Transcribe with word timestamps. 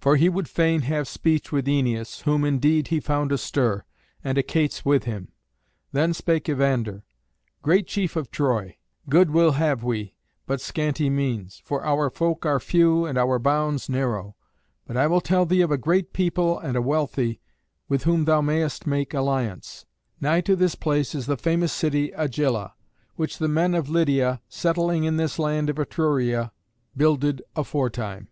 For 0.00 0.16
he 0.16 0.28
would 0.28 0.48
fain 0.48 0.80
have 0.80 1.06
speech 1.06 1.52
with 1.52 1.66
Æneas, 1.66 2.22
whom, 2.22 2.44
indeed, 2.44 2.88
he 2.88 2.98
found 2.98 3.30
astir, 3.30 3.84
and 4.24 4.36
Achates 4.36 4.84
with 4.84 5.04
him. 5.04 5.28
Then 5.92 6.12
spake 6.12 6.48
Evander: 6.48 7.04
"Great 7.62 7.86
chief 7.86 8.16
of 8.16 8.32
Troy, 8.32 8.78
good 9.08 9.30
will 9.30 9.52
have 9.52 9.84
we, 9.84 10.16
but 10.44 10.60
scanty 10.60 11.08
means; 11.08 11.62
for 11.64 11.84
our 11.84 12.10
folk 12.10 12.44
are 12.44 12.58
few 12.58 13.04
and 13.06 13.16
our 13.16 13.38
bounds 13.38 13.88
narrow. 13.88 14.34
But 14.88 14.96
I 14.96 15.06
will 15.06 15.20
tell 15.20 15.46
thee 15.46 15.60
of 15.60 15.70
a 15.70 15.78
great 15.78 16.12
people 16.12 16.58
and 16.58 16.76
a 16.76 16.82
wealthy, 16.82 17.40
with 17.88 18.02
whom 18.02 18.24
thou 18.24 18.40
mayest 18.40 18.88
make 18.88 19.14
alliance. 19.14 19.86
Nigh 20.20 20.40
to 20.40 20.56
this 20.56 20.74
place 20.74 21.14
is 21.14 21.26
the 21.26 21.36
famous 21.36 21.72
city 21.72 22.10
Agylla, 22.16 22.72
which 23.14 23.38
the 23.38 23.46
men 23.46 23.72
of 23.76 23.88
Lydia, 23.88 24.40
settling 24.48 25.04
in 25.04 25.16
this 25.16 25.38
land 25.38 25.70
of 25.70 25.78
Etruria, 25.78 26.50
builded 26.96 27.40
aforetime. 27.54 28.26